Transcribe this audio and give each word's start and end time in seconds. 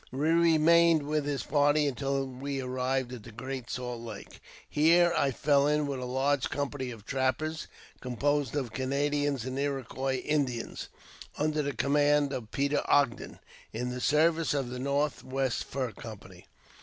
We 0.11 0.29
remained 0.31 1.03
with 1.03 1.25
his 1.27 1.43
party 1.43 1.85
until 1.85 2.25
we 2.25 2.59
arrived 2.59 3.13
at 3.13 3.21
the 3.21 3.31
Great 3.31 3.69
Salt 3.69 3.99
Lake. 4.01 4.41
Here 4.67 5.13
I 5.15 5.29
fell 5.29 5.67
in 5.67 5.85
with 5.85 5.99
a 5.99 6.05
large 6.05 6.49
company 6.49 6.89
of 6.89 7.05
trappers, 7.05 7.67
com 8.01 8.13
y 8.13 8.17
posed 8.17 8.55
of 8.55 8.73
Canadians 8.73 9.45
and 9.45 9.59
Iroquois 9.59 10.23
Indians, 10.25 10.87
under 11.37 11.61
the 11.61 11.73
command 11.75 12.33
of 12.33 12.49
Peter 12.49 12.81
Ogden, 12.87 13.37
in 13.73 13.91
the 13.91 14.01
service 14.01 14.55
of 14.55 14.71
the 14.71 14.79
North 14.79 15.23
west 15.23 15.65
Fur 15.65 15.91
Company. 15.91 16.47